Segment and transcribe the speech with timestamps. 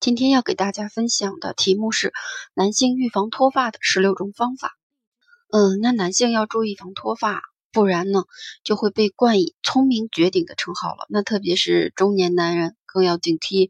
[0.00, 2.14] 今天要给大家分享的题目是
[2.54, 4.72] 男性预防脱发的十六种方法。
[5.52, 8.24] 嗯，那男性要注意防脱发，不然呢
[8.64, 11.04] 就会被冠以“聪明绝顶”的称号了。
[11.10, 13.68] 那特别是中年男人更要警惕，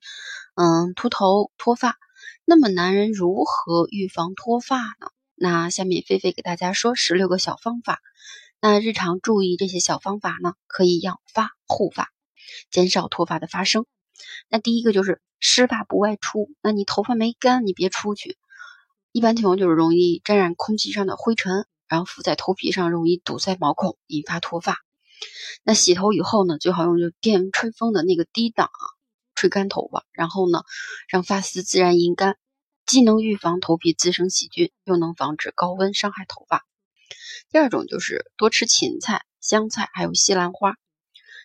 [0.55, 1.97] 嗯，秃头脱发。
[2.45, 5.09] 那么男人如何预防脱发呢？
[5.35, 7.99] 那下面菲菲给大家说十六个小方法。
[8.61, 12.11] 那日常注意这些小方法呢，可以养发护发，
[12.71, 13.85] 减少脱发的发生。
[14.49, 16.51] 那第一个就是湿发不外出。
[16.63, 18.39] 那你头发没干，你别出去。
[19.11, 24.77] 一般情况就是容易沾染空气上的灰尘，然后附在头皮上，容易堵塞毛孔，引发脱发。
[25.65, 28.83] 那洗头以后呢，最好用就电吹风的那个低档啊，
[29.35, 30.63] 吹干头发，然后呢，
[31.09, 32.37] 让发丝自然阴干，
[32.87, 36.65] 既能预防头皮滋生细菌，又能防止高温伤害头发。
[37.51, 40.77] 第二种就是多吃芹菜、香菜，还有西兰花。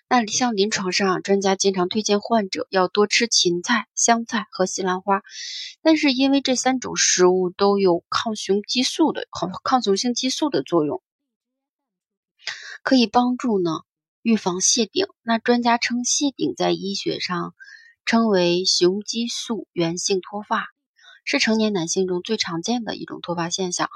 [0.07, 5.23] 那像临床上，啊专家经常推荐患者要多吃芹菜、香菜和西兰花，
[5.81, 11.01] 但是因为这三种食物都有抗雄激素的抗抗雄性激素的作用，
[12.83, 13.81] 可以帮助呢
[14.21, 15.07] 预防谢顶。
[15.23, 17.55] 那专家称谢顶在医学上
[18.05, 20.67] 称为雄激素源性脱发，
[21.23, 23.89] 是成年男性中最常见的一种脱发现象。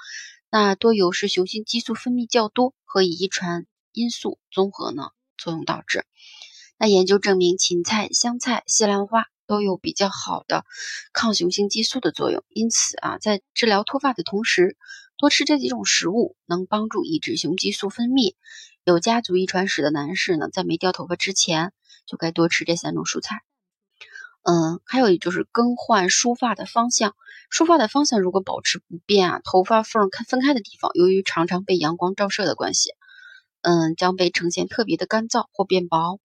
[0.50, 5.12] 那多由是雄性激素分泌较多和遗传因素综合呢。
[5.40, 6.06] 作用导致。
[6.78, 10.64] 那研究证明，芹菜、香菜、西兰花都有比较好的
[11.12, 12.44] 抗雄性激素的作用。
[12.50, 14.78] 因此啊，在治疗脱发的同时，
[15.18, 18.36] 多吃这几种食物能帮助抑制雄激素分泌。
[18.86, 21.74] 有家族遗传史的男士呢，在没掉头发之前，
[22.06, 23.42] 就该多吃这三种蔬菜。
[24.44, 27.14] 嗯，还有就是更换梳发的方向。
[27.50, 32.92] 梳发的方向如果保持不变啊，头发缝开分开的地方，由于常常被阳光照射的关系。
[33.62, 36.20] 嗯，将被呈现特别的干燥或变薄。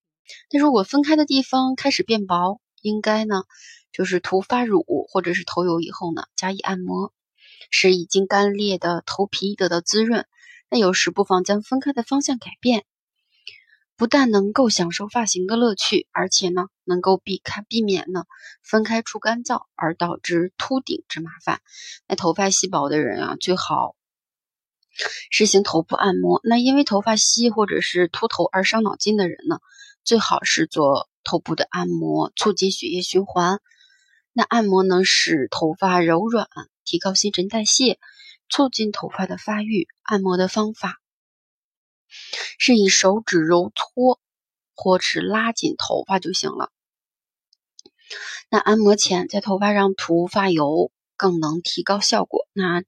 [0.50, 3.42] 那如果分开的地方开始变薄，应该呢，
[3.92, 7.12] 就是涂发乳或者是头油以后呢，加以按摩，
[7.70, 10.26] 使已经干裂的头皮得到滋润。
[10.70, 12.84] 那有时不妨将分开的方向改变，
[13.96, 18.24] 不但能够享受发型的乐趣，而且呢，能够避开避免呢
[18.62, 21.60] 分开处干燥而导致秃顶之麻烦。
[22.08, 23.94] 那头发稀薄的人啊，最好。
[25.30, 29.58] 实行头部按摩，那因为头发稀或者是秃头而伤脑筋的人呢，
[30.04, 33.60] 最好是做头部的按摩，促进血液循环。
[34.32, 36.48] 那按摩能使头发柔软，
[36.84, 37.98] 提高新陈代谢，
[38.48, 39.88] 促进头发的发育。
[40.02, 41.00] 按摩的方法
[42.58, 44.20] 是以手指揉搓
[44.74, 46.70] 或是拉紧头发就行了。
[48.48, 52.46] 那按摩前在头发上涂发油，更能提高效果。
[52.52, 52.84] 那。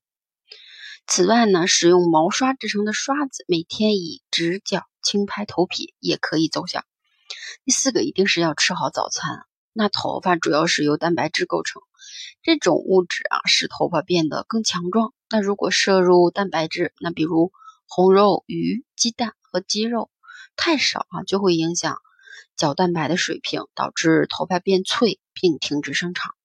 [1.09, 6.83] 此外呢，使用毛刷制成的刷子，每天以直角轻拍头皮也可以奏效。
[7.65, 9.45] 第四个一定是要吃好早餐。
[9.73, 11.81] 那头发主要是由蛋白质构成，
[12.43, 15.13] 这种物质啊使头发变得更强壮。
[15.31, 17.53] 那如果摄入蛋白质，那比如
[17.87, 20.11] 红肉、鱼、鸡蛋和鸡肉
[20.57, 21.99] 太少啊，就会影响
[22.57, 26.36] 角蛋白的水平，导致头发变脆并停止生长。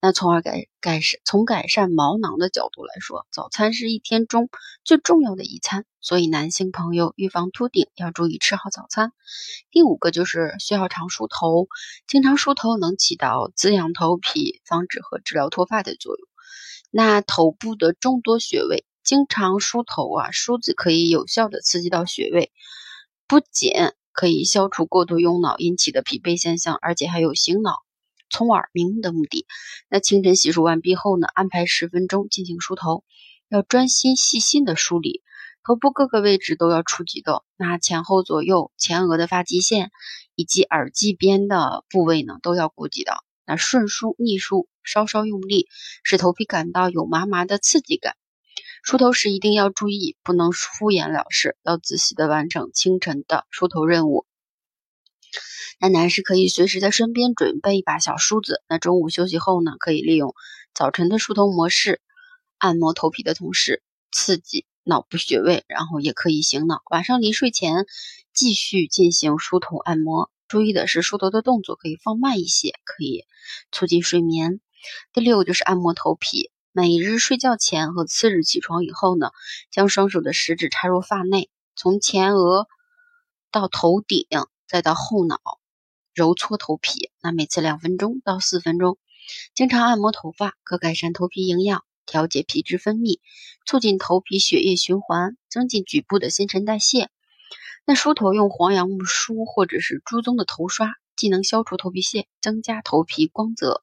[0.00, 4.48] 那从而改改善从改善毛囊的角度来说，早餐是一天中
[4.84, 9.12] 最重要的一餐，所以男性朋友预防秃顶要注意吃好早餐。
[9.70, 11.68] 第五个就是需要常梳头，
[12.06, 16.28] 经常梳头能起到滋养头皮、防止和治疗脱发的作用。
[16.90, 22.50] 那头部的众多穴位，经常梳头啊，梳子可以有效的刺激到穴位，
[23.28, 23.72] 不仅
[24.12, 27.76] 可以消除过度用脑引起的疲惫现象，而且还有醒脑。
[28.30, 29.46] 聪耳明目的目的。
[29.90, 33.04] 那清晨洗漱完毕后呢，安排十分钟进行梳头，
[33.48, 35.22] 要专心细心的梳理，
[35.64, 37.44] 头部各个位置都要触及到。
[37.56, 39.90] 那前后左右、前额的发际线
[40.34, 43.24] 以及耳际边的部位呢，都要顾及到。
[43.46, 45.66] 那顺梳、逆梳，稍稍用力，
[46.04, 48.14] 使头皮感到有麻麻的刺激感。
[48.82, 54.24] 梳头时一定要注意，不能敷衍了事，要仔细的完成清晨的梳头任务。
[55.78, 58.62] 那男士可以随时在身边准备一把小梳子。
[58.68, 60.34] 那中午休息后呢，可以利用
[60.74, 62.00] 早晨的梳头模式，
[62.58, 63.82] 按摩头皮的同时
[64.12, 66.82] 刺激脑部穴位，然后也可以醒脑。
[66.90, 67.86] 晚上临睡前
[68.34, 70.30] 继续进行梳头按摩。
[70.48, 73.24] 注意的是，梳头的动作可以放慢一些，可以
[73.70, 74.60] 促进睡眠。
[75.12, 79.30] 第六个就是按摩头皮，每日睡觉前和次日起床以后呢，
[79.70, 82.66] 将双手的食指插入发内，从前额
[83.52, 84.26] 到头顶，
[84.70, 85.40] 再到后脑，
[86.14, 87.10] 揉搓头皮。
[87.20, 88.98] 那每次两分钟到四分钟。
[89.52, 93.18] 经常按摩头发，可改善头皮营养，调节皮脂分泌，
[93.66, 97.10] 促进头皮血液循环，增进局部的新陈代谢。
[97.84, 103.82] 那梳头用黄杨木梳或者是猪鬃的头刷，既能消除头皮屑，增加头皮光泽，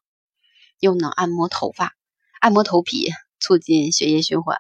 [0.80, 1.98] 又能按摩头发、
[2.40, 3.12] 按摩头皮，
[3.42, 4.58] 促进血液循环。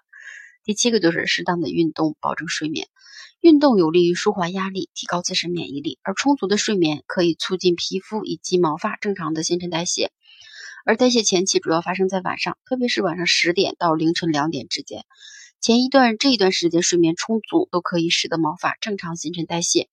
[0.66, 2.90] 第七个就是适当的运动，保证睡眠。
[3.48, 10.12] 运动有利于舒缓压力，提高自身免疫力，而充足的睡眠可以促进皮肤以及毛发正常的新陈代谢。
[10.84, 15.06] 而代谢前期主要发生在晚上，特别是晚上十点到凌晨两点之间。
[15.62, 19.88] 前一段这一段时间睡眠充足，都可以使得毛发正常新陈代谢。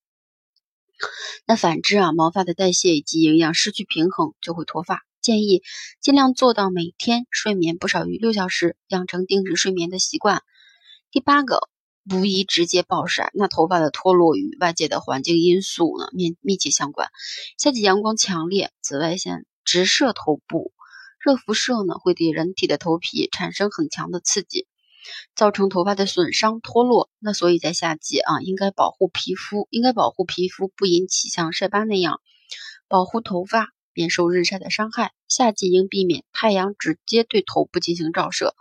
[1.46, 5.02] 那反之啊，毛发的代谢以及营养失去平衡，就会脱发。
[5.20, 5.62] 建议
[6.00, 10.42] 尽量做到每天睡眠不少于六小时，养成定时睡眠的习惯。
[11.12, 11.68] 第八个，
[12.08, 13.30] 不宜直接暴晒。
[13.34, 17.08] 那头发的脱落与外界的环境因素呢密密切相关。
[17.58, 20.72] 夏季阳光强烈，紫外线直射头部。
[21.18, 24.66] 热辐射呢，会对人体的头皮产生很强的刺激，
[25.34, 27.08] 造成头发的损伤脱落。
[27.18, 32.20] 那所以在夏季啊，应该保护皮肤，应该保护皮肤不引起像晒斑那样，
[32.88, 35.12] 保护头发免受日晒的伤害。
[35.28, 38.54] 夏季应避免太阳直接对头部进行照射，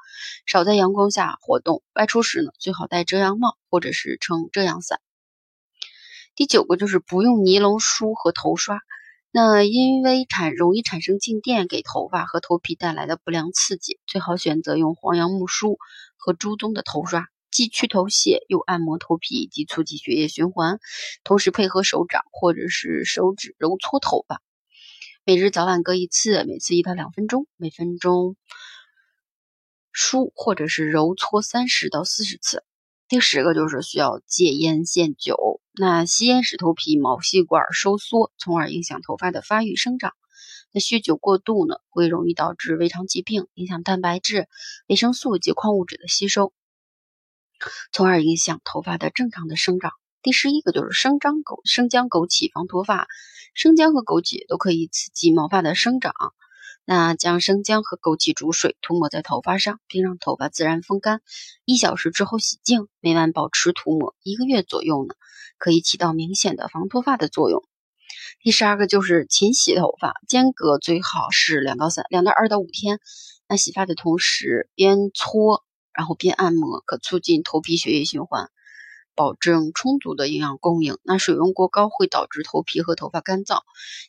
[0.45, 1.83] 少在阳光下活动。
[1.93, 4.99] 外出时呢，最好戴遮阳帽或者是撑遮阳伞。
[6.35, 8.79] 第九个就是不用尼龙梳和头刷。
[9.35, 15.79] 那因为产容易产生静电，给头发和头皮带来的不良刺激，最好选择用黄杨木梳
[16.17, 20.79] 和猪鬃的头刷，既去头屑又按摩头皮以及促进血液循环，
[21.23, 24.39] 同时配合手掌或者是手指揉搓头发。
[25.25, 28.35] 每日早晚各一次，每次一到两分钟，每分钟
[29.93, 32.65] 梳或者是揉搓三十到四十次。
[33.07, 35.61] 第十个就是需要戒烟限酒。
[35.79, 40.11] 那吸烟使头皮毛细管收缩，从而影响头发的发育生长。
[40.73, 44.49] 那酗酒过度呢，会容易导致胃肠疾病，影响蛋白质、
[44.87, 46.51] 维生素及矿物质的吸收，
[47.93, 49.93] 从而影响头发的正常的生长。
[50.23, 53.07] 第十一个就是生姜枸生姜枸杞防脱发。
[53.53, 56.13] 生姜和枸杞都可以刺激毛发的生长。
[56.85, 61.21] 那将生姜和枸杞煮水涂抹在头发上，并让头发自然风干，
[61.65, 65.13] 一小时之后洗净，每晚保持涂抹一个月左右呢，
[65.57, 67.61] 可以起到明显的防脱发的作用。
[68.41, 72.99] 第十二个就是勤洗头发，间隔最好是两到三两到二到五天。
[73.49, 78.49] 那洗发的同时边搓然后边按摩，可促进头皮血液循环。
[79.15, 80.97] 保证充足的营养供应。
[81.03, 83.59] 那水温过高会导致头皮和头发干燥，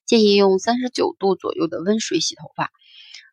[0.07, 2.71] 建议用三十九度左右的温水洗头发。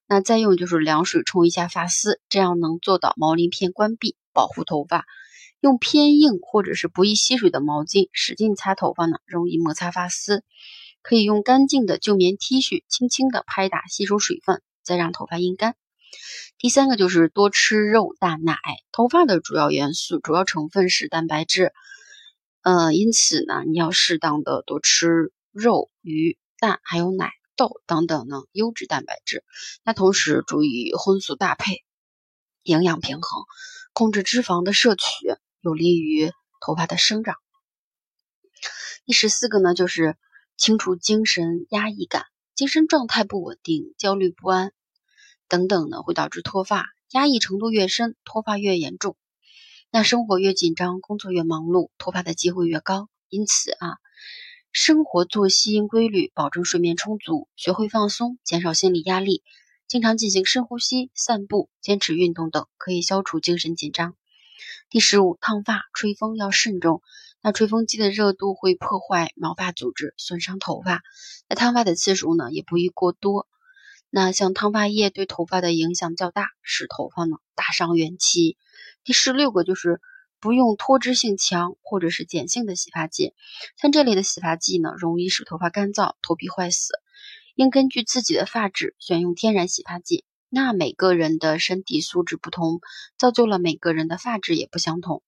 [0.08, 5.06] 那再用就是凉水冲一下发丝，这样能做到毛鳞片关闭，保护头发。
[5.62, 10.44] 用偏硬或者是不易吸水的毛巾使劲擦头发呢，容易摩擦发丝。
[11.04, 15.76] 可以用干净的旧棉 T 恤轻轻的拍打，吸收水分，再让头发阴干。
[16.58, 18.58] 第三个就是多吃肉、蛋、奶。
[18.92, 21.74] 头发的主要元素、主要成分是蛋白质，
[22.62, 29.44] 呃，因此呢，你要适当的多吃肉、鱼、蛋，还有奶、豆等等呢优质蛋白质。
[29.84, 31.84] 那同时注意荤素搭配，
[32.64, 33.44] 营养平衡，
[33.94, 35.04] 控制脂肪的摄取，
[35.62, 36.32] 有利于
[36.66, 37.36] 头发的生长。
[39.06, 40.16] 第十四个呢，就是
[40.58, 44.72] 清除精神压抑感，精神状态不稳定、焦虑不安。
[45.52, 49.18] 等等呢，会导致脱发，压抑程度越深，脱发越严重。
[49.92, 53.10] 那生活越紧张，工作越忙碌，脱发的机会越高。
[53.28, 53.98] 因此啊，
[54.72, 59.44] 生活作息应规律，保证睡眠充足，学会放松，减少心理压力，
[59.90, 64.16] 经常进行深呼吸、散步，坚持运动等，可以消除精神紧张。
[64.90, 67.02] 第十五，烫发吹风要慎重。
[67.42, 71.02] 那吹风机的热度会破坏毛发组织，损伤头发。
[71.50, 73.48] 那烫发的次数呢，也不宜过多。
[74.14, 78.58] 那像烫发液对头发的影响较大，使头发呢大伤元气。
[79.06, 80.02] 第十六个就是
[80.42, 83.34] 不用脱脂性强或者是碱性的洗发剂，
[83.78, 86.92] 像这类的洗发剂呢，容易使头发干燥、头皮坏死。
[87.56, 90.26] 应根据自己的发质选用天然洗发剂。
[90.50, 92.82] 那每个人的身体素质不同，
[93.18, 95.24] 造就了每个人的发质也不相同。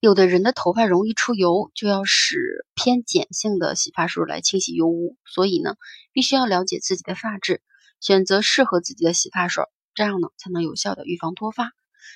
[0.00, 5.16] 有的人的头发容易出油，就要使偏碱性的洗发水来清洗油污。
[5.24, 5.76] 所以呢，
[6.12, 7.62] 必须要了解自己的发质，
[8.00, 11.72] 选择适合自己的洗发水，这样呢才能有效的预防脱发。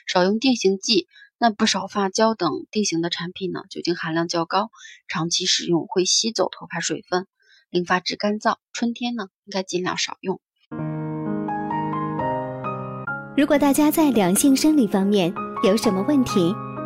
[0.06, 4.70] 少用定型剂，那不少发胶等定型的产品呢，酒精含量较高，
[5.06, 7.26] 长期使用会吸走头发水分，
[7.70, 8.56] 令发质干燥。
[8.72, 10.40] 春天呢，应该尽量少用。
[13.36, 16.52] 如果大家在两性生理方面有什么问题，